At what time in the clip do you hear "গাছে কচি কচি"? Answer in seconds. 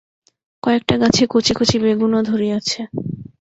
1.01-1.77